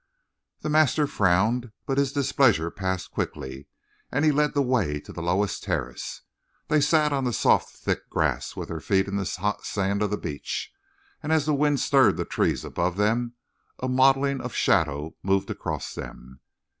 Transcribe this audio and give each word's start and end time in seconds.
The 0.61 0.69
master 0.71 1.05
frowned, 1.05 1.71
but 1.85 1.99
his 1.99 2.11
displeasure 2.11 2.71
passed 2.71 3.11
quickly 3.11 3.67
and 4.11 4.25
he 4.25 4.31
led 4.31 4.55
the 4.55 4.61
way 4.63 4.99
to 4.99 5.13
the 5.13 5.21
lowest 5.21 5.61
terrace. 5.63 6.23
They 6.69 6.81
sat 6.81 7.13
on 7.13 7.23
the 7.23 7.31
soft 7.31 7.69
thick 7.75 8.09
grass, 8.09 8.55
with 8.55 8.69
their 8.69 8.79
feet 8.79 9.07
in 9.07 9.17
the 9.17 9.31
hot 9.39 9.63
sand 9.63 10.01
of 10.01 10.09
the 10.09 10.17
beach, 10.17 10.71
and 11.21 11.31
as 11.31 11.45
the 11.45 11.53
wind 11.53 11.81
stirred 11.81 12.17
the 12.17 12.25
tree 12.25 12.57
above 12.63 12.97
them 12.97 13.33
a 13.77 13.87
mottling 13.87 14.41
of 14.41 14.55
shadow 14.55 15.13
moved 15.21 15.51
across 15.51 15.93
them. 15.93 16.39